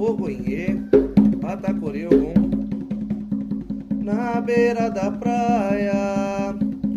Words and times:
Ogoinhê, 0.00 0.78
Patacoreogum. 1.42 2.32
Na 4.02 4.40
beira 4.40 4.88
da 4.88 5.10
praia, 5.10 6.54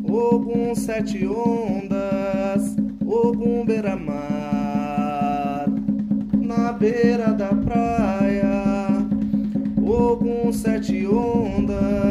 Ogum 0.10 0.74
sete 0.74 1.28
ondas, 1.28 2.78
Ogum 3.06 3.66
beira-mar. 3.66 4.16
Na 6.34 6.72
beira 6.72 7.34
da 7.34 7.50
praia, 7.50 8.88
Ogum 9.86 10.54
sete 10.54 11.06
ondas, 11.06 12.03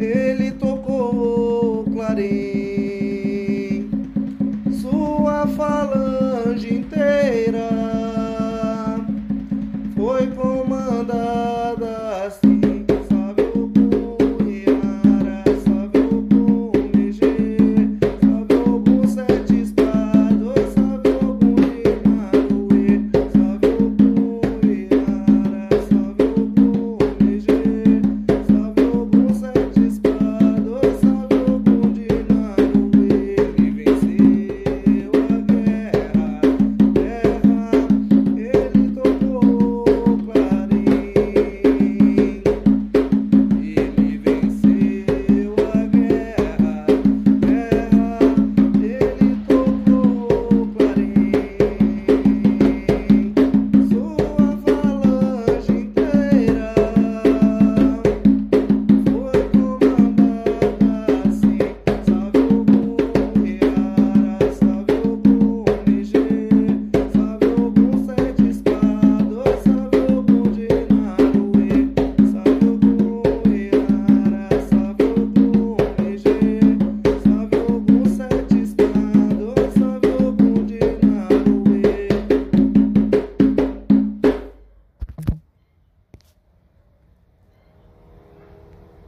ele 0.00 0.52
tocou 0.52 1.80
o 1.80 1.90
clarim. 1.90 2.67